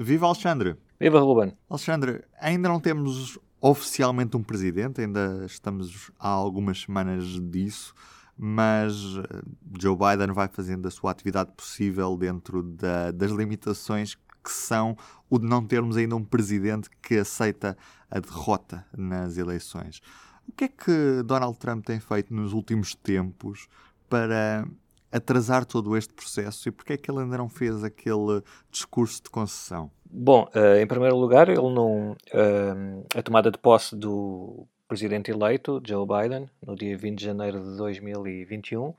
[0.00, 0.76] Viva Alexandre!
[1.00, 1.58] Viva Ruben!
[1.68, 7.92] Alexandre, ainda não temos oficialmente um presidente, ainda estamos há algumas semanas disso,
[8.36, 9.42] mas eh,
[9.76, 14.96] Joe Biden vai fazendo a sua atividade possível dentro da, das limitações que são
[15.28, 17.76] o de não termos ainda um presidente que aceita
[18.08, 20.00] a derrota nas eleições.
[20.46, 23.66] O que é que Donald Trump tem feito nos últimos tempos
[24.08, 24.64] para
[25.10, 29.30] atrasar todo este processo e porque é que ele ainda não fez aquele discurso de
[29.30, 29.90] concessão?
[30.10, 32.12] Bom, uh, em primeiro lugar, ele não.
[32.12, 37.60] Uh, a tomada de posse do presidente eleito, Joe Biden, no dia 20 de janeiro
[37.62, 38.94] de 2021,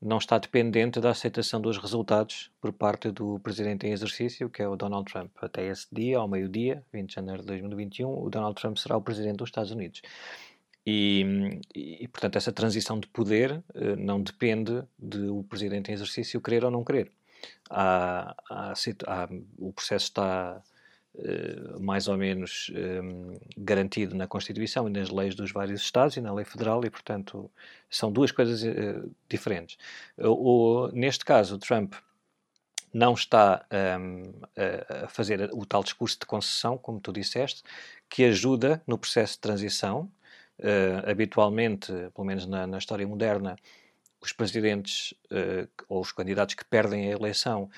[0.00, 4.68] não está dependente da aceitação dos resultados por parte do presidente em exercício, que é
[4.68, 5.30] o Donald Trump.
[5.40, 9.02] Até esse dia, ao meio-dia, 20 de janeiro de 2021, o Donald Trump será o
[9.02, 10.00] presidente dos Estados Unidos.
[10.86, 16.40] E, e, portanto, essa transição de poder uh, não depende de o presidente em exercício
[16.40, 17.10] querer ou não querer.
[17.68, 19.28] Há, há, há,
[19.58, 20.62] o processo está
[21.14, 26.16] uh, mais ou menos um, eh, garantido na Constituição e nas leis dos vários Estados
[26.16, 27.50] e na lei federal, e, portanto,
[27.90, 29.76] são duas coisas uh, diferentes.
[30.16, 31.94] O, neste caso, Trump
[32.94, 33.66] não está
[34.00, 34.22] um,
[35.04, 37.62] a fazer o tal discurso de concessão, como tu disseste,
[38.08, 40.10] que ajuda no processo de transição
[40.58, 43.56] Uh, habitualmente, pelo menos na, na, história moderna,
[44.22, 47.68] os presidentes uh, ou os candidatos que perdem a eleição,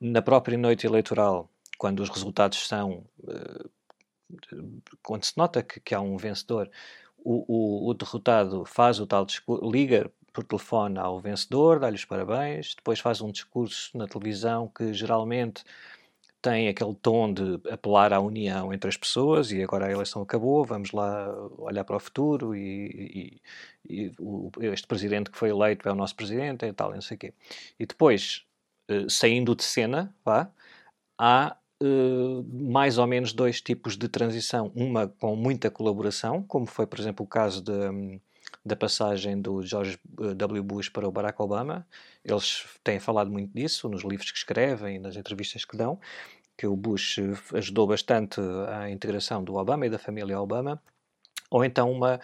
[0.00, 3.04] na própria noite eleitoral, quando os resultados são.
[3.18, 3.70] Uh,
[5.02, 6.70] quando se nota que, que há um vencedor,
[7.18, 12.04] o, o, o, derrotado faz o tal discurso, liga por telefone ao vencedor, dá-lhe os
[12.04, 15.64] parabéns, depois faz um discurso na televisão que geralmente
[16.42, 20.64] tem aquele tom de apelar à união entre as pessoas e agora a eleição acabou,
[20.64, 23.40] vamos lá olhar para o futuro e,
[23.86, 27.00] e, e o, este presidente que foi eleito é o nosso presidente e tal, não
[27.00, 27.34] sei o quê.
[27.78, 28.44] E depois,
[28.90, 30.50] uh, saindo de cena, vá,
[31.18, 34.72] há uh, mais ou menos dois tipos de transição.
[34.74, 38.20] Uma com muita colaboração, como foi, por exemplo, o caso de...
[38.64, 40.62] Da passagem do George eh, W.
[40.62, 41.86] Bush para o Barack Obama.
[42.22, 45.98] Eles têm falado muito disso nos livros que escrevem nas entrevistas que dão,
[46.60, 48.38] que o Bush eh, ajudou bastante
[48.68, 50.78] à integração do Obama e da família Obama,
[51.50, 52.20] ou então uma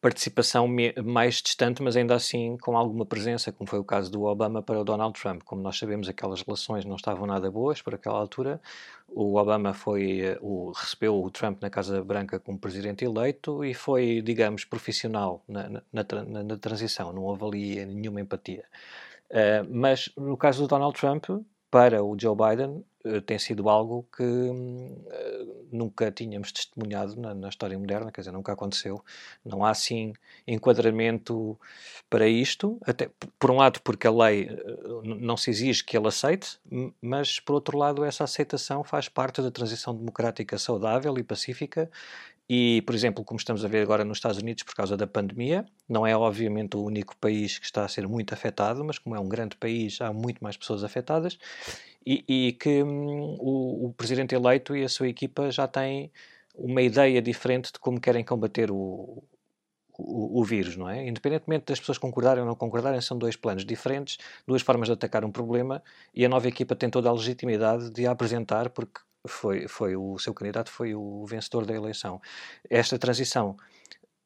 [0.00, 0.66] participação
[1.04, 4.80] mais distante, mas ainda assim com alguma presença, como foi o caso do Obama para
[4.80, 5.42] o Donald Trump.
[5.44, 8.60] Como nós sabemos, aquelas relações não estavam nada boas por aquela altura.
[9.08, 13.74] O Obama foi, eh, o, recebeu o Trump na Casa Branca como presidente eleito e
[13.74, 18.64] foi, digamos, profissional na, na, na, na transição, não ali nenhuma empatia.
[19.30, 21.24] Uh, mas no caso do Donald Trump,
[21.70, 22.84] para o Joe Biden,
[23.26, 28.52] tem sido algo que uh, nunca tínhamos testemunhado na, na, história moderna, quer dizer, nunca
[28.52, 29.02] aconteceu.
[29.44, 30.12] Não há, assim,
[30.46, 31.58] enquadramento
[32.08, 36.08] para isto, até por um lado porque a lei uh, não se exige que ele
[36.08, 36.58] aceite,
[37.00, 41.90] mas por outro lado essa aceitação faz parte da transição democrática saudável e pacífica
[42.48, 45.66] e, por exemplo, como estamos a ver agora nos Estados Unidos por causa da pandemia,
[45.88, 49.20] não é obviamente o único país que está a ser muito afetado, mas como é
[49.20, 51.38] um grande país, há muito mais pessoas afetadas
[52.06, 56.12] e, e que hum, o, o, presidente eleito e a sua equipa já têm
[56.54, 59.24] uma ideia diferente de como querem combater o,
[59.98, 61.06] o, o, vírus, não é?
[61.06, 65.24] Independentemente das pessoas concordarem ou não concordarem, são dois planos diferentes, duas formas de atacar
[65.24, 65.82] um problema
[66.14, 70.34] e a nova equipa tem toda a legitimidade de apresentar porque foi, foi o seu
[70.34, 72.20] candidato foi o vencedor da eleição.
[72.68, 73.56] Esta transição,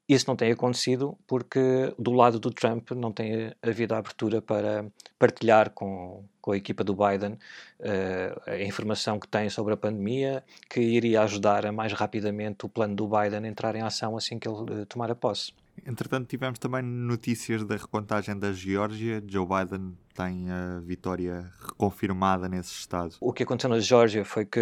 [0.09, 4.85] isso não tem acontecido porque do lado do Trump não tem havido abertura para
[5.19, 7.35] partilhar com, com a equipa do Biden
[7.79, 12.69] uh, a informação que tem sobre a pandemia, que iria ajudar a mais rapidamente o
[12.69, 15.53] plano do Biden entrar em ação assim que ele uh, tomar a posse.
[15.87, 19.23] Entretanto, tivemos também notícias da recontagem da Geórgia.
[19.27, 23.17] Joe Biden tem a vitória reconfirmada nesse estado.
[23.21, 24.61] O que aconteceu na Geórgia foi que,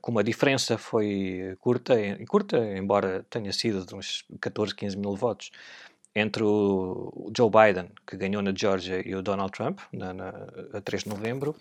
[0.00, 1.94] como a diferença foi curta,
[2.28, 5.50] curta embora tenha sido de uns 14, 15 mil votos,
[6.14, 10.28] entre o Joe Biden, que ganhou na Geórgia, e o Donald Trump, na, na,
[10.72, 11.54] a 3 de novembro,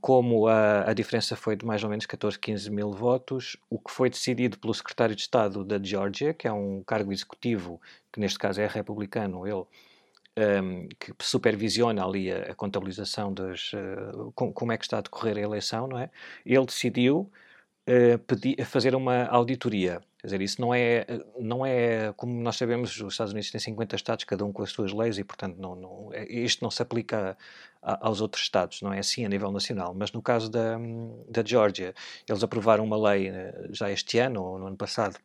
[0.00, 3.90] como a, a, diferença foi de mais ou menos 14, 15 mil votos, o que
[3.90, 7.80] foi decidido pelo secretário de Estado da Geórgia, que é um cargo executivo,
[8.10, 9.64] que neste caso é republicano, ele,
[10.62, 13.72] um, que supervisiona ali a, a contabilização das.
[13.72, 16.10] Uh, com, como é que está a decorrer a eleição, não é?
[16.44, 17.30] Ele decidiu
[17.88, 21.06] uh, pedir, fazer uma auditoria Quer dizer, isso não é,
[21.38, 24.70] não é, como nós sabemos, os Estados Unidos têm 50 Estados, cada um com as
[24.70, 27.36] suas leis, e, portanto, não, não, é, isto não se aplica
[27.82, 29.94] a, aos outros Estados, não é assim a nível nacional.
[29.94, 30.78] Mas no caso da,
[31.28, 31.94] da Geórgia,
[32.28, 35.16] eles aprovaram uma lei eh, já este ano, ou no ano passado,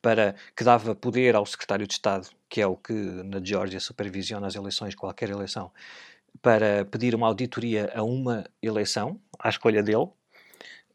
[0.00, 4.46] para que dava poder ao secretário de Estado, que é o que na Geórgia supervisiona
[4.46, 5.70] as eleições, qualquer eleição,
[6.42, 10.08] para pedir uma auditoria a uma eleição, à escolha dele,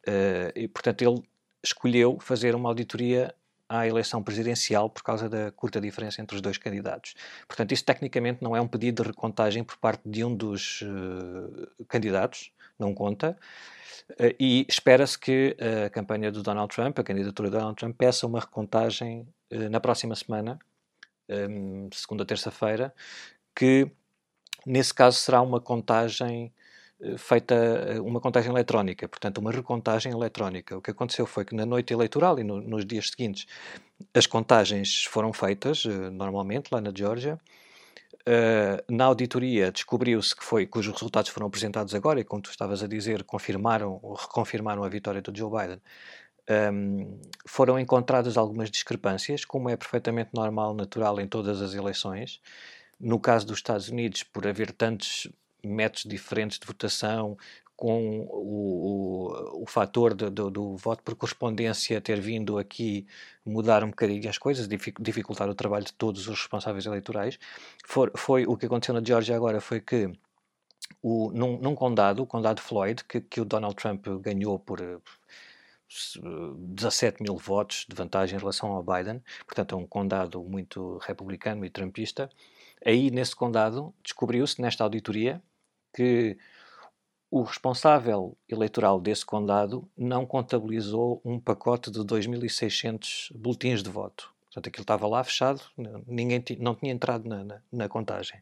[0.07, 1.21] Uh, e, portanto, ele
[1.67, 3.33] escolheu fazer uma auditoria
[3.69, 7.15] à eleição presidencial por causa da curta diferença entre os dois candidatos.
[7.47, 11.85] Portanto, isso tecnicamente não é um pedido de recontagem por parte de um dos uh,
[11.87, 13.37] candidatos, não conta.
[14.11, 18.25] Uh, e espera-se que a campanha do Donald Trump, a candidatura do Donald Trump, peça
[18.25, 20.57] uma recontagem uh, na próxima semana,
[21.29, 22.93] um, segunda, terça-feira,
[23.53, 23.91] que
[24.65, 26.66] nesse caso será uma contagem eh,
[27.17, 30.77] feita eh, uma contagem eletrónica, portanto, uma recontagem eletrónica.
[30.77, 33.45] O que aconteceu foi que na noite eleitoral e no, nos dias seguintes
[34.13, 37.39] as contagens foram feitas, uh, normalmente, lá na Geórgia.
[38.27, 42.83] Uh, na auditoria descobriu-se que foi, cujos resultados foram apresentados agora, e como tu estavas
[42.83, 45.81] a dizer, confirmaram ou reconfirmaram a vitória do Joe Biden.
[46.49, 52.41] Um, ehm, foram encontradas algumas discrepâncias, como é perfeitamente normal, natural em todas as eleições.
[52.99, 55.29] No caso dos Estados Unidos, por haver tantos
[55.63, 57.37] métodos diferentes de votação,
[57.77, 63.05] com o, o, o fator de, do, do, voto por correspondência ter vindo aqui
[63.45, 64.67] mudar um bocadinho as coisas,
[64.99, 67.37] dificultar o trabalho de todos os responsáveis eleitorais.
[67.85, 70.11] For, foi o que aconteceu na Geórgia agora foi que
[71.03, 74.81] o, num, num, condado, o condado Floyd, que, que o Donald Trump ganhou por
[76.57, 81.63] 17 mil votos de vantagem em relação ao Biden, portanto é um condado muito republicano
[81.63, 82.27] e trumpista.
[82.85, 85.41] Aí, nesse condado, descobriu-se nesta auditoria
[85.93, 86.37] que
[87.29, 94.33] o responsável eleitoral desse condado não contabilizou um pacote de 2.600 boletins de voto.
[94.45, 95.61] Portanto, aquilo estava lá fechado,
[96.07, 98.41] ninguém não tinha entrado na, na, na contagem.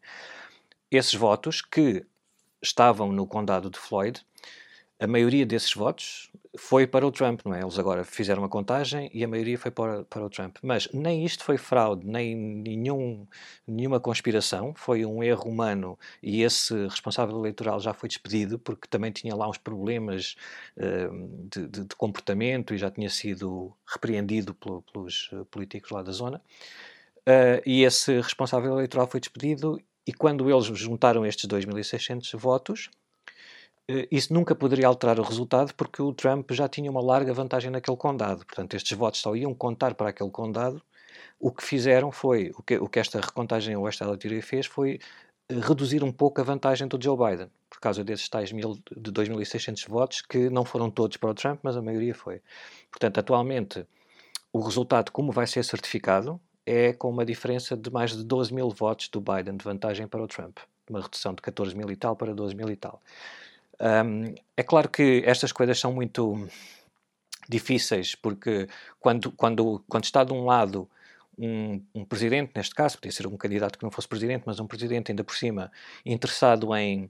[0.92, 2.06] Esses votos, que
[2.62, 4.24] estavam no condado de Floyd,
[5.00, 7.62] a maioria desses votos foi para o Trump, não é?
[7.62, 10.58] Eles agora fizeram a contagem e a maioria foi para, para o Trump.
[10.64, 13.28] Mas nem isto foi fraude, nem nenhum,
[13.68, 19.12] nenhuma conspiração, foi um erro humano e esse responsável eleitoral já foi despedido porque também
[19.12, 20.36] tinha lá uns problemas
[20.78, 26.02] uh, de, de, de, comportamento e já tinha sido repreendido pelo, pelos uh, políticos lá
[26.02, 26.42] da zona.
[27.28, 33.05] Uh, e esse responsável eleitoral foi despedido e quando eles juntaram estes 2.600 votos, eh,
[34.12, 37.98] isso nunca poderia alterar o resultado porque o Trump já tinha uma larga vantagem naquele
[37.98, 38.46] condado.
[38.46, 40.82] Portanto, estes votos só iam contar para aquele condado.
[41.40, 45.00] O que fizeram foi, o que, o que esta recontagem ou esta auditoria fez foi
[45.50, 49.12] eh, reduzir um pouco a vantagem do Joe Biden, por causa desses tais mil, de
[49.12, 52.42] 2.600 votos, que não foram todos para o Trump, mas a maioria foi.
[52.90, 53.86] Portanto, atualmente,
[54.52, 58.70] o resultado, como vai ser certificado, é com uma diferença de mais de 12 mil
[58.70, 60.58] votos do Biden de vantagem para o Trump.
[60.90, 63.02] Uma redução de 14 mil e tal para 12 mil e tal.
[63.80, 66.48] Um, é claro que estas coisas são muito
[67.48, 68.68] difíceis, porque
[69.00, 70.90] quando, quando, quando está de um lado
[71.38, 74.68] um, um, presidente, neste caso, podia ser um candidato que não fosse presidente, mas um
[74.68, 75.72] presidente ainda por cima,
[76.06, 77.10] interessado em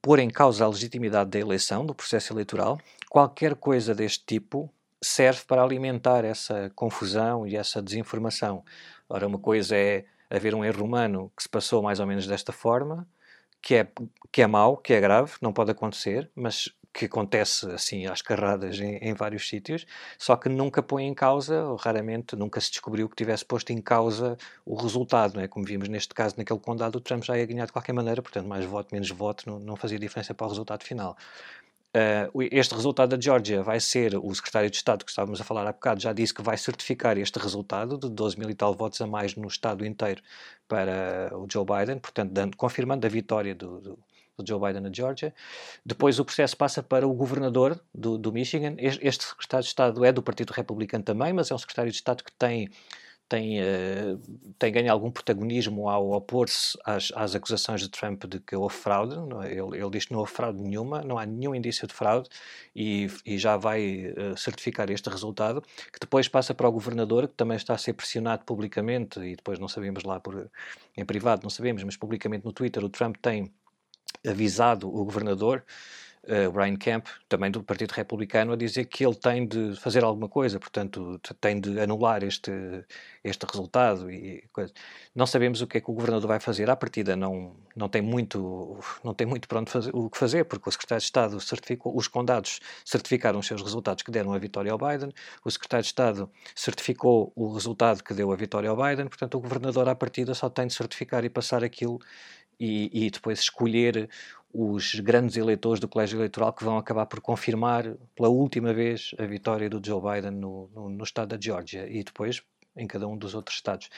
[0.00, 2.78] pôr em causa a legitimidade da eleição, do processo eleitoral,
[3.08, 4.70] qualquer coisa deste tipo
[5.02, 8.64] serve para alimentar essa confusão e essa desinformação.
[9.08, 12.52] Ora, uma coisa é haver um erro humano que se passou mais ou menos desta
[12.52, 13.06] forma,
[13.64, 13.88] que é,
[14.30, 18.78] que é mau, que é grave, não pode acontecer, mas que acontece assim às carradas
[18.78, 19.84] em, em, vários sítios,
[20.16, 23.80] só que nunca põe em causa, ou raramente nunca se descobriu que tivesse posto em
[23.80, 25.48] causa o resultado, não é?
[25.48, 28.46] Como vimos neste caso, naquele condado, o Trump já ia ganhar de qualquer maneira, portanto,
[28.46, 31.16] mais voto, menos voto, não, não fazia diferença para o resultado final.
[31.96, 35.64] Uh, este resultado da Georgia vai ser, o secretário de Estado que estávamos a falar
[35.64, 39.00] há bocado já disse que vai certificar este resultado de 12 mil e tal votos
[39.00, 40.20] a mais no Estado inteiro
[40.66, 43.98] para o Joe Biden, portanto, dando, confirmando a vitória do, do,
[44.36, 45.32] do, Joe Biden na Georgia.
[45.86, 48.74] Depois o processo passa para o governador do, do Michigan.
[48.76, 52.24] Este, secretário de Estado é do Partido Republicano também, mas é um secretário de Estado
[52.24, 52.70] que tem
[53.28, 54.20] tem, uh,
[54.58, 59.14] tem ganho algum protagonismo ao opor-se às, às, acusações de Trump de que houve fraude.
[59.44, 59.52] É?
[59.52, 62.28] Ele, ele, diz que não houve fraude nenhuma, não há nenhum indício de fraude
[62.74, 65.62] e, e já vai uh, certificar este resultado,
[65.92, 69.58] que depois passa para o governador, que também está a ser pressionado publicamente e depois
[69.58, 70.50] não sabemos lá por,
[70.96, 73.52] em privado, não sabemos, mas publicamente no Twitter o Trump tem
[74.26, 75.64] avisado o governador
[76.28, 80.28] uh, Brian Kemp, também do Partido Republicano, a dizer que ele tem de fazer alguma
[80.28, 82.50] coisa, portanto, tem de anular este,
[83.22, 84.72] este resultado e coisa.
[85.14, 86.68] Não sabemos o que é que o governador vai fazer.
[86.68, 90.68] À partida não, não tem muito, não tem muito pronto fazer, o que fazer, porque
[90.68, 94.72] o secretário de Estado certificou, os condados certificaram os seus resultados que deram a vitória
[94.72, 95.12] ao Biden,
[95.44, 99.40] o secretário de Estado certificou o resultado que deu a vitória ao Biden, portanto, o
[99.40, 101.98] governador à partida só tem de certificar e passar aquilo
[102.58, 104.08] e, e, depois escolher
[104.54, 109.26] os grandes eleitores do colégio eleitoral que vão acabar por confirmar pela última vez a
[109.26, 112.40] vitória do Joe Biden no, no, no estado da Geórgia e depois
[112.76, 113.88] em cada um dos outros estados.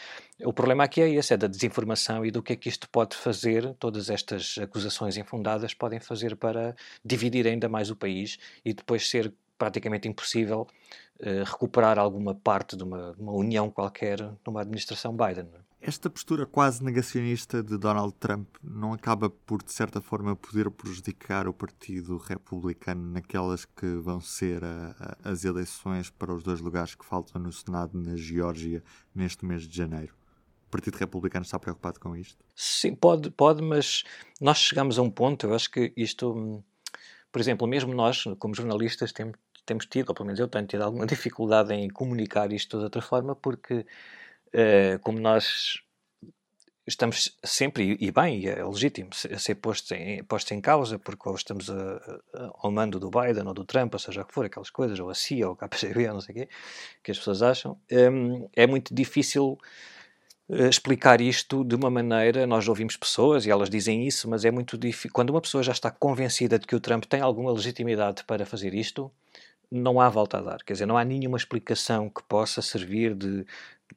[0.42, 3.16] O problema aqui é esse, é da desinformação e do que é que isto pode
[3.16, 9.08] fazer, todas estas acusações infundadas podem fazer para dividir ainda mais o país e depois
[9.08, 10.66] ser praticamente impossível
[11.20, 15.48] uh, recuperar alguma parte de uma, uma, união qualquer numa administração Biden.
[15.80, 21.46] Esta postura quase negacionista de Donald Trump não acaba por, de certa forma, poder prejudicar
[21.46, 26.94] o Partido Republicano naquelas que vão ser a, a, as eleições para os dois lugares
[26.94, 28.82] que faltam no Senado na Geórgia
[29.14, 30.14] neste mês de janeiro?
[30.66, 32.42] O Partido Republicano está preocupado com isto?
[32.54, 34.02] Sim, pode, pode, mas
[34.40, 36.64] nós chegamos a um ponto, eu acho que isto,
[37.30, 40.82] por exemplo, mesmo nós, como jornalistas, temos, temos tido, ou pelo menos eu tenho tido
[40.82, 43.86] alguma dificuldade em comunicar isto de outra forma, porque
[44.48, 45.80] uh, como nós
[46.86, 51.34] estamos sempre, e bem, é legítimo, a ser postos em, postos em causa, porque ou
[51.34, 54.44] estamos a, a, ao mando do Biden ou do Trump, ou seja o que for,
[54.46, 56.48] aquelas coisas, ou a CIA ou o KGB, não sei o quê,
[57.02, 59.58] que as pessoas acham, um, é muito difícil
[60.48, 64.50] uh, explicar isto de uma maneira, nós ouvimos pessoas e elas dizem isso, mas é
[64.52, 68.22] muito difícil, quando uma pessoa já está convencida de que o Trump tem alguma legitimidade
[68.24, 69.10] para fazer isto,
[69.68, 70.62] não há volta a dar.
[70.62, 73.44] Quer dizer, não há nenhuma explicação que possa servir de,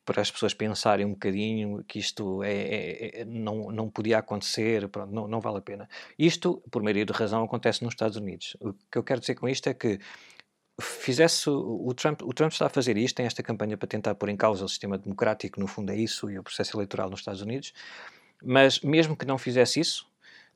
[0.06, 4.88] para as pessoas pensarem um bocadinho que isto é, é, é não, não podia acontecer,
[4.90, 5.90] pronto, não, não vale a pena.
[6.18, 8.56] Isto, por maioria de razão, acontece nos Estados Unidos.
[8.60, 10.00] O que eu quero dizer com isto é que
[10.82, 14.30] fizesse o Trump, o Trump está a fazer isto, tem esta campanha para tentar pôr
[14.30, 17.42] em causa o sistema democrático, no fundo é isso, e o processo eleitoral nos Estados
[17.42, 17.74] Unidos,
[18.42, 20.08] mas mesmo que não fizesse isso,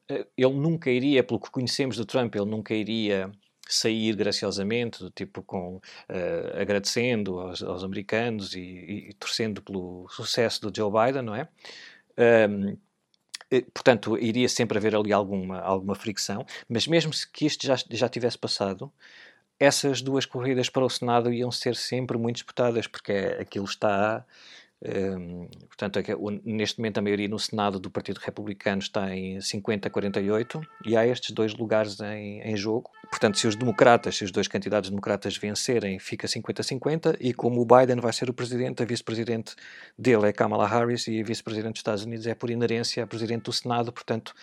[0.09, 3.31] eh, ele nunca iria, pelo que conhecemos do Trump, ele nunca iria
[3.67, 5.81] sair graciosamente, do tipo com uh,
[6.61, 8.59] agradecendo aos, aos americanos e,
[9.09, 11.47] e, torcendo pelo sucesso do Joe Biden, não é?
[12.45, 12.77] Um,
[13.73, 18.37] portanto, iria sempre haver ali alguma, alguma fricção, mas mesmo que isto já, já tivesse
[18.37, 18.91] passado,
[19.59, 24.25] essas duas corridas para o Senado iam ser sempre muito disputadas, porque aquilo está
[24.85, 26.03] um, portanto, é
[26.43, 30.97] neste momento a maioria no Senado do Partido Republicano está em 50 a 48 e
[30.97, 32.91] há estes dois lugares em, em jogo.
[33.09, 37.33] Portanto, se os democratas, se os dois candidatos democratas vencerem, fica 50 a 50 e
[37.33, 39.55] como o Biden vai ser o presidente, a vice-presidente
[39.97, 43.43] dele é Kamala Harris e a vice-presidente dos Estados Unidos é por inerência a presidente
[43.43, 44.33] do Senado, portanto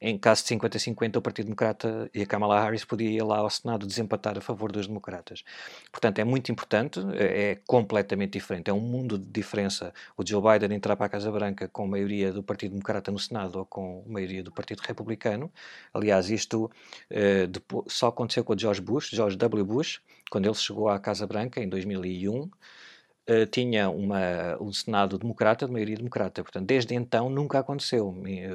[0.00, 3.50] em caso de 50-50, o Partido Democrata e a Kamala Harris podia ir lá ao
[3.50, 5.44] Senado desempatar a favor dos democratas.
[5.92, 10.42] Portanto, é muito importante, é, é completamente diferente, é um mundo de diferença o Joe
[10.42, 14.02] Biden entrar para a Casa Branca com maioria do Partido Democrata no Senado ou com
[14.06, 15.52] maioria do Partido Republicano.
[15.92, 16.70] Aliás, isto
[17.10, 19.64] eh, depois, só aconteceu com o George Bush, George W.
[19.64, 22.50] Bush, quando ele chegou à Casa Branca em 2001.
[23.30, 26.42] Uh, tinha uma, um Senado democrata de maioria democrata.
[26.42, 28.08] Portanto, desde então nunca aconteceu.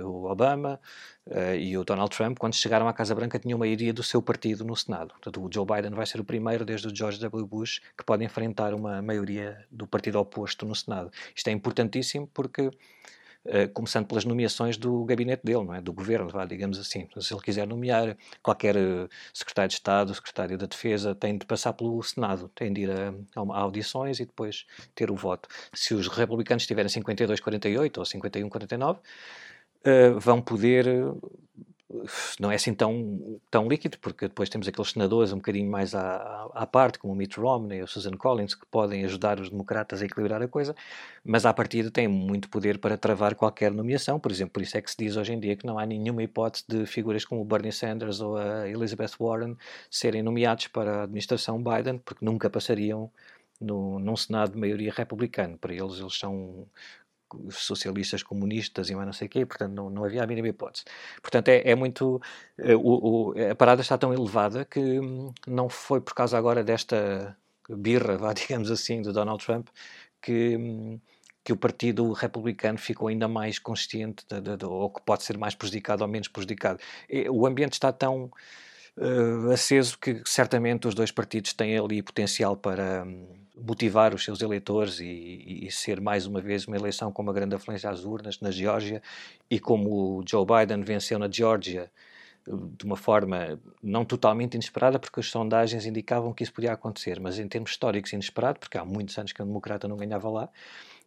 [0.03, 0.77] O Obama
[1.27, 4.65] uh, e o Donald Trump, quando chegaram à Casa Branca, tinham maioria do seu partido
[4.65, 5.11] no Senado.
[5.11, 7.47] Portanto, o Joe Biden vai ser o primeiro, desde o George W.
[7.47, 11.09] Bush, que pode enfrentar uma maioria do partido oposto no Senado.
[11.33, 12.69] Isto é importantíssimo porque
[13.73, 15.81] começando pelas nomeações do gabinete dele, não é?
[15.81, 17.07] do governo, digamos assim.
[17.19, 21.73] Se ele quiser nomear qualquer uh, secretário de Estado, secretário da Defesa, tem de passar
[21.73, 25.47] pelo Senado, tem de ir a, a, audições e depois ter o voto.
[25.73, 30.87] Se os republicanos tiverem 52-48 ou 51-49, uh, vão poder
[32.39, 36.49] não é assim tão, tão líquido, porque depois temos aqueles senadores um bocadinho mais à,
[36.53, 40.05] à parte, como o Mitt Romney ou Susan Collins, que podem ajudar os democratas a
[40.05, 40.75] equilibrar a coisa,
[41.23, 44.81] mas à partida têm muito poder para travar qualquer nomeação, por exemplo, por isso é
[44.81, 47.45] que se diz hoje em dia que não há nenhuma hipótese de figuras como o
[47.45, 49.55] Bernie Sanders ou a Elizabeth Warren
[49.89, 53.11] serem nomeados para a administração Biden, porque nunca passariam
[53.59, 55.57] no, num Senado de maioria republicana.
[55.57, 56.67] Para eles, eles são
[57.51, 60.85] socialistas, comunistas e mais não sei o quê, portanto não, não havia a mínima hipótese.
[61.21, 62.21] Portanto é, é muito...
[62.57, 66.63] Eh, o, o, a parada está tão elevada que hum, não foi por causa agora
[66.63, 67.37] desta
[67.69, 69.67] birra, vá, digamos assim, do Donald Trump,
[70.21, 70.99] que, hum,
[71.43, 75.37] que o Partido Republicano ficou ainda mais consciente, de, de, de, ou que pode ser
[75.37, 76.79] mais prejudicado ou menos prejudicado.
[77.31, 78.31] O ambiente está tão
[78.97, 83.03] uh, aceso que certamente os dois partidos têm ali potencial para...
[83.05, 87.33] Um, motivar os seus eleitores e, e, ser mais uma vez uma eleição com uma
[87.33, 89.01] grande afluência às urnas na Geórgia
[89.49, 91.89] e como o Joe Biden venceu na Geórgia
[92.47, 97.39] de uma forma não totalmente inesperada, porque as sondagens indicavam que isso podia acontecer, mas
[97.39, 100.49] em termos históricos inesperado, porque há muitos anos que um democrata não ganhava lá.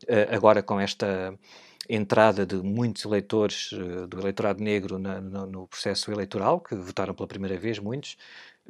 [0.06, 1.38] Eh, agora, com esta
[1.88, 7.56] entrada de muitos eleitores eh, do eleitorado negro no processo eleitoral, que votaram pela primeira
[7.56, 8.16] vez, muitos,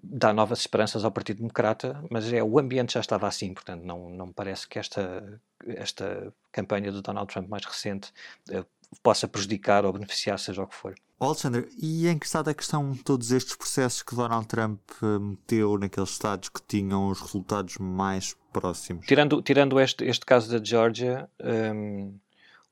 [0.02, 4.08] dá novas esperanças ao Partido Democrata, mas é, o ambiente já estava assim, portanto não,
[4.08, 8.12] não me parece que esta, esta campanha do Donald Trump mais recente
[8.50, 8.64] eh,
[9.02, 10.94] possa prejudicar ou beneficiar, seja o que for.
[11.20, 15.18] Alexander, e em que estado é que estão todos estes processos que Donald Trump eh,
[15.18, 19.04] meteu naqueles estados que tinham os resultados mais próximos?
[19.06, 22.14] Tirando, tirando este, este caso da Georgia, um, ehm,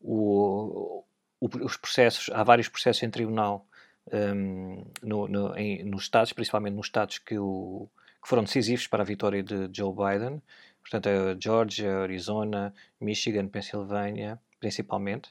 [0.01, 1.05] o,
[1.41, 3.67] o, os processos, há vários processos em tribunal
[4.13, 7.89] um, no, no, em, nos Estados, principalmente nos Estados que, o,
[8.23, 10.43] que foram decisivos para a vitória de Joe Biden.
[10.81, 15.31] Portanto, a Georgia, Arizona, Michigan, Pensilvânia, principalmente.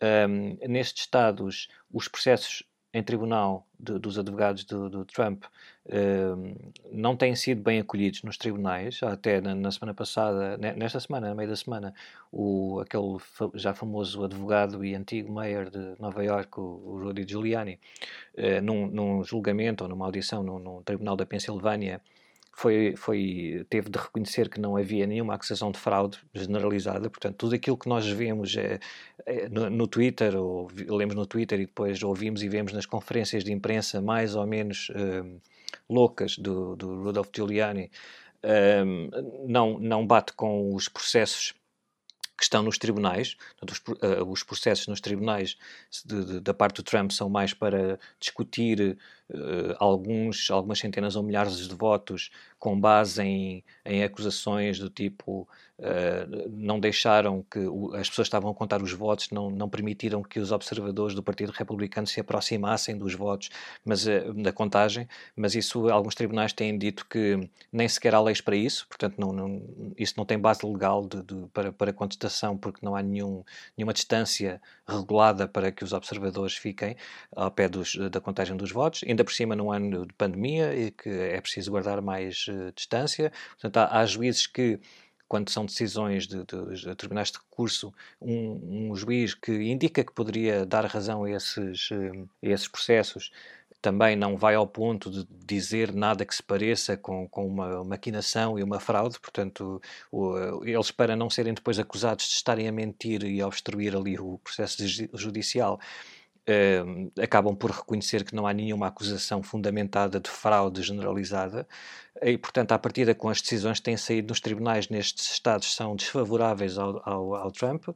[0.00, 5.44] Um, nestes estados, os processos em tribunal de, dos advogados do, do Trump
[6.90, 9.02] não têm sido bem acolhidos nos tribunais.
[9.02, 11.94] Até na, na, semana passada, nesta semana, no meio da semana,
[12.32, 13.18] o, aquele
[13.54, 17.78] já famoso advogado e antigo mayor de Nova York, o, Rudy Giuliani,
[18.38, 22.00] uh, num, num, julgamento ou numa audição num, num tribunal da Pensilvânia,
[22.56, 27.54] foi, foi, teve de reconhecer que não havia nenhuma acusação de fraude generalizada, portanto, tudo
[27.54, 28.78] aquilo que nós vemos é,
[29.26, 33.42] é, no, no, Twitter, ou lemos no Twitter e depois ouvimos e vemos nas conferências
[33.42, 35.40] de imprensa mais ou menos um,
[35.88, 37.90] loucas do, do Rudolph Giuliani,
[38.44, 39.10] um,
[39.46, 41.54] não, não bate com os processos
[42.36, 43.36] que estão nos tribunais.
[43.62, 45.56] Os, uh, os, processos nos tribunais
[46.04, 48.98] de, de, da parte do Trump são mais para discutir
[49.30, 55.46] uh, alguns, algumas centenas ou milhares de votos com base em, em acusações do tipo
[55.78, 60.22] uh, não deixaram que o, as pessoas estavam a contar os votos, não, não permitiram
[60.22, 63.50] que os observadores do Partido Republicano se aproximassem dos votos
[63.84, 68.40] mas, uh, da contagem, mas isso alguns tribunais têm dito que nem sequer há leis
[68.40, 69.62] para isso, portanto não, não
[69.98, 73.44] isso não tem base legal de, de, para, para contestação porque não há nenhum,
[73.76, 76.96] nenhuma distância regulada para que os observadores fiquem
[77.34, 80.90] ao pé dos, da contagem dos votos ainda por cima num ano de pandemia e
[80.90, 83.32] que é preciso guardar mais uh, distância.
[83.52, 84.78] Portanto, há, há, juízes que,
[85.28, 90.12] quando são decisões de, de, de tribunais de recurso, um, um, juiz que indica que
[90.12, 93.30] poderia dar razão a esses, uh, a esses processos
[93.80, 98.58] também não vai ao ponto de dizer nada que se pareça com, com uma maquinação
[98.58, 99.78] e uma fraude, portanto,
[100.10, 104.18] o, eles, para não serem depois acusados de estarem a mentir e a obstruir ali
[104.18, 105.78] o processo judicial,
[106.46, 111.66] Uh, acabam por reconhecer que não há nenhuma acusação fundamentada de fraude generalizada
[112.22, 115.96] e, portanto, à partida com as decisões que têm saído nos tribunais nestes estados são
[115.96, 117.88] desfavoráveis ao, ao, ao Trump,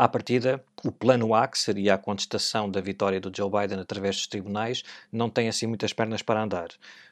[0.00, 4.16] à partida o plano A, que seria a contestação da vitória do Joe Biden através
[4.16, 4.82] dos tribunais,
[5.12, 6.68] não tem assim muitas pernas para andar.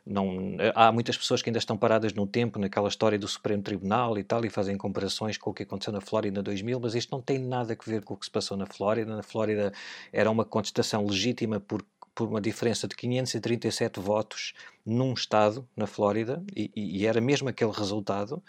[0.06, 4.18] Não, há muitas pessoas que ainda estão paradas no tempo, naquela história do Supremo Tribunal
[4.18, 7.10] e tal, e fazem comparações com o que aconteceu na Flórida em 2000, mas isto
[7.12, 9.14] não tem nada a ver com o que se passou na Flórida.
[9.14, 9.70] Na Flórida
[10.10, 14.54] era uma contestação legítima por, por uma diferença de 537 votos
[14.86, 18.42] num estado, na Flórida, e, e era mesmo aquele resultado.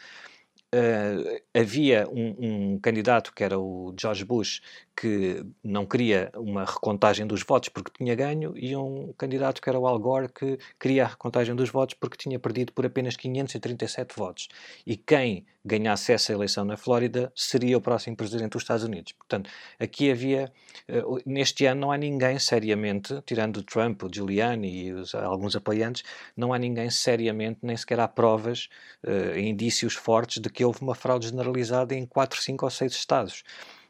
[0.73, 2.35] Uh, havia um,
[2.73, 4.61] um, candidato que era o George Bush
[4.95, 9.79] que não queria uma recontagem dos votos porque tinha ganho e um candidato que era
[9.79, 14.15] o Al Gore que queria a recontagem dos votos porque tinha perdido por apenas 537
[14.15, 14.47] votos.
[14.85, 19.13] E quem ganhasse essa eleição na Flórida seria o próximo presidente dos Estados Unidos.
[19.13, 20.51] Portanto, aqui havia,
[20.89, 26.03] uh, neste ano não há ninguém seriamente, tirando Trump, o Giuliani e os, alguns apoiantes,
[26.35, 28.69] não há ninguém seriamente, nem sequer há provas,
[29.05, 33.43] uh, indícios fortes de que houve uma fraude generalizada em 4, 5 ou 6 estados.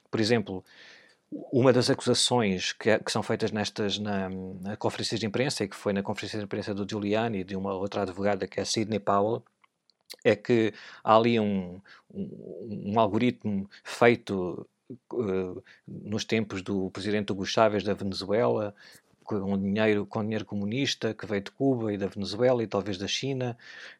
[0.10, 0.64] Por exemplo,
[1.52, 5.76] uma das acusações que, que são feitas nestas na, na conferências de imprensa, e que
[5.76, 9.00] foi na conferência de imprensa do Giuliani e de uma outra advogada que é Sidney
[9.00, 9.44] Powell,
[10.24, 11.80] é que há ali um,
[12.14, 14.68] um, um algoritmo feito
[15.14, 18.74] uh, nos tempos do presidente Hugo Chávez da Venezuela,
[19.38, 23.08] com dinheiro, com dinheiro comunista que veio de Cuba e da Venezuela e talvez da
[23.08, 23.58] China,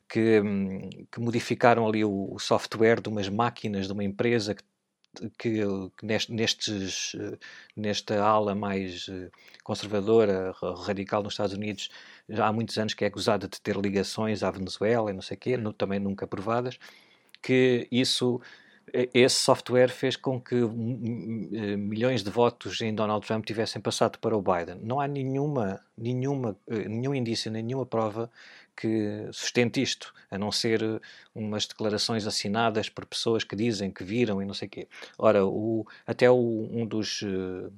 [0.08, 4.64] que, hum, que modificaram ali o, o, software de umas máquinas de uma empresa que
[5.38, 5.64] que,
[5.98, 7.38] que nestes, eh,
[7.76, 9.30] nesta ala mais eh,
[9.64, 10.54] conservadora,
[10.86, 11.90] radical nos Estados Unidos,
[12.28, 15.36] já há muitos anos que é acusada de ter ligações à Venezuela e não sei
[15.36, 16.78] o quê, no, também nunca provadas,
[17.42, 18.40] que isso
[19.14, 24.36] esse software fez com que eh, milhões de votos em Donald Trump tivessem passado para
[24.36, 24.80] o Biden.
[24.82, 28.30] Não há nenhuma, nenhuma, nenhum indício, nenhuma prova
[28.80, 31.00] que sustente isto, a não ser eh,
[31.36, 34.88] umas declarações assinadas por pessoas que dizem que viram e não sei o quê.
[35.18, 36.36] Ora, o, até o,
[36.72, 37.72] um dos uh,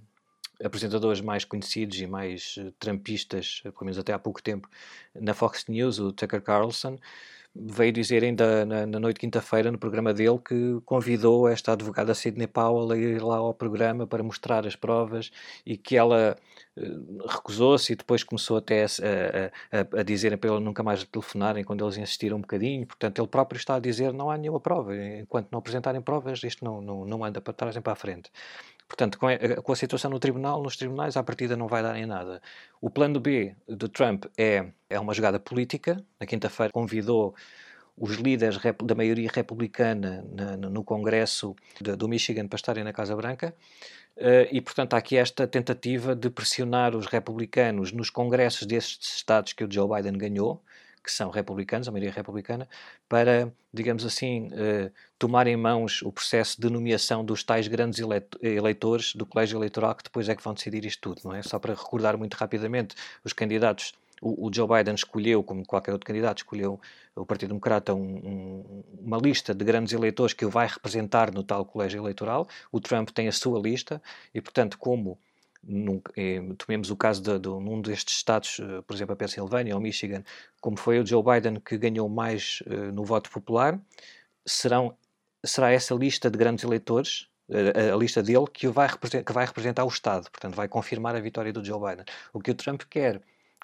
[0.63, 4.69] apresentadores mais conhecidos e mais uh, trampistas, pelo menos até há pouco tempo,
[5.15, 7.00] na Fox News, o Tucker Carlson,
[7.54, 12.16] veio dizer ainda na, na noite de quinta-feira no programa dele que convidou esta advogada
[12.16, 15.32] Sidney Powell a ir lá ao programa para mostrar as provas
[15.66, 16.38] e que ela
[16.78, 18.88] uh, recusou-se e depois começou até a,
[19.72, 22.88] a, a, dizer para ele nunca mais telefonarem quando eles insistiram um bocadinho.
[22.88, 24.96] Portanto, ele próprio está a dizer não há nenhuma prova.
[24.96, 28.32] Enquanto não apresentarem provas, isto não, não, não anda para trás nem para a frente.
[28.91, 31.97] Portanto, com a, com a, situação no tribunal, nos tribunais, à partida não vai dar
[31.97, 32.41] em nada.
[32.82, 36.04] O plano B de Trump é, é uma jogada política.
[36.19, 37.34] Na quinta-feira convidou
[37.97, 43.56] os líderes da maioria republicana na, no Congresso do Michigan para estarem na Casa Branca.
[44.17, 49.54] Uh, e, portanto, há aqui esta tentativa de pressionar os republicanos nos congressos desses estados
[49.54, 50.62] que o Joe Biden ganhou,
[51.04, 52.68] que são republicanos, a maioria republicana,
[53.10, 58.00] para, digamos assim, uh, tomar em mãos o processo de nomeação dos tais grandes
[58.42, 61.42] eleitores do colégio eleitoral que depois é que vão decidir isto tudo, não é?
[61.42, 66.38] Só para recordar muito rapidamente, os candidatos o, Joe Biden escolheu, como qualquer outro candidato,
[66.38, 66.80] escolheu
[67.16, 71.44] o Partido Democrata um, um, uma lista de grandes eleitores que o vai representar no
[71.44, 72.48] tal colégio eleitoral.
[72.72, 74.00] O Trump tem a sua lista
[74.32, 75.18] e, portanto, como
[75.63, 79.76] num, eh, tomemos o caso de, de, num destes estados, uh, por exemplo, a Pensilvânia
[79.76, 80.24] ou Michigan,
[80.60, 83.80] como foi o Joe Biden que ganhou mais uh, no voto popular,
[84.45, 84.97] serão,
[85.45, 89.84] será essa lista de grandes eleitores a, a, lista dele que vai, que vai representar
[89.84, 92.06] o Estado, portanto vai confirmar a vitória do Joe Biden.
[92.34, 93.21] O que o Trump quer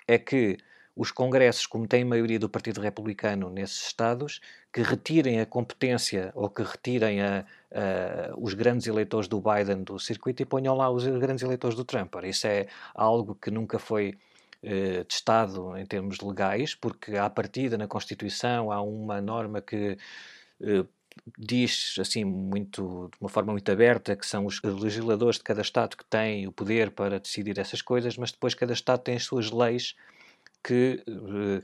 [0.08, 0.58] é que
[0.98, 4.42] os congressos, como têm maioria do Partido Republicano nesses estados,
[4.74, 10.00] que retirem a competência ou que retirem a, a, os grandes eleitores do Biden do
[10.00, 12.16] circuito e ponham lá os grandes eleitores do Trump.
[12.16, 14.18] Ora, isso é algo que nunca foi
[14.64, 20.00] eh, testado em termos legais, porque à partida na Constituição há uma norma que
[20.62, 20.86] eh,
[21.38, 25.96] diz assim muito de uma forma muito aberta que são os legisladores de cada estado
[25.96, 29.52] que têm o poder para decidir essas coisas, mas depois cada estado tem as suas
[29.52, 29.96] leis
[30.68, 31.64] que uh,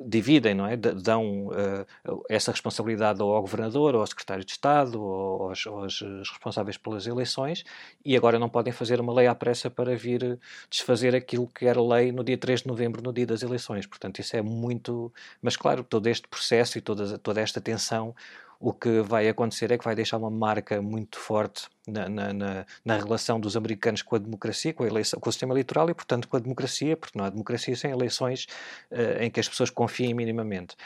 [0.00, 0.74] dividem, não é?
[0.74, 6.78] Dão uh, essa responsabilidade ao governador, ou ao secretário de Estado, ou aos, aos, responsáveis
[6.78, 7.64] pelas eleições,
[8.02, 11.82] e agora não podem fazer uma lei à pressa para vir desfazer aquilo que era
[11.82, 13.86] lei no dia 3 de novembro, no dia das eleições.
[13.86, 15.12] Portanto, isso é muito.
[15.42, 18.14] Mas, claro, todo este processo e toda, toda esta tensão
[18.60, 22.66] o que vai acontecer é que vai deixar uma marca muito forte na, na, na,
[22.84, 25.94] na relação dos americanos com a democracia, com, a eleição, com o sistema eleitoral e,
[25.94, 28.46] portanto, com a democracia, porque não há democracia sem eleições
[28.90, 30.76] uh, em que as pessoas confiem minimamente.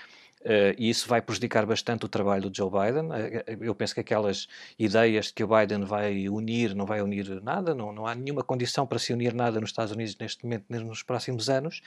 [0.43, 3.09] Uh, e isso vai prejudicar bastante o trabalho do Joe Biden.
[3.09, 4.47] Uh, eu penso que aquelas
[4.79, 8.45] ideias de que o Biden vai unir, não vai unir nada, não, não há nenhuma
[8.45, 11.83] condição para se unir nada nos Estados Unidos neste momento, nos próximos anos.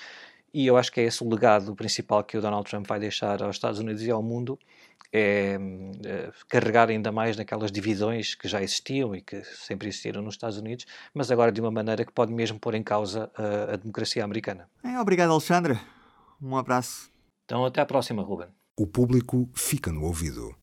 [0.57, 3.43] E eu acho que é esse o legado principal que o Donald Trump vai deixar
[3.43, 4.57] aos Estados Unidos e ao mundo,
[5.13, 5.55] é,
[6.03, 10.57] é, carregar ainda mais naquelas divisões que já existiam e que sempre existiram nos Estados
[10.57, 14.23] Unidos, mas agora de uma maneira que pode mesmo pôr em causa a, a democracia
[14.23, 14.67] americana.
[14.83, 15.79] É, obrigado, Alexandre.
[16.41, 17.11] Um abraço.
[17.45, 18.47] Então, até à próxima, Ruben.
[18.75, 20.55] O público fica no ouvido.